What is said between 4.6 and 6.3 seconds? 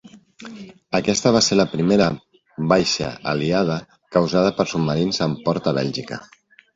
per submarins amb port a Bèlgica.